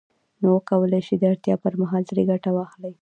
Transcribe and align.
نو 0.41 0.47
وکولای 0.55 1.01
شي 1.07 1.15
د 1.19 1.23
اړتیا 1.31 1.55
پر 1.63 1.73
مهال 1.81 2.03
ترې 2.09 2.23
ګټه 2.31 2.49
واخلي 2.53 2.93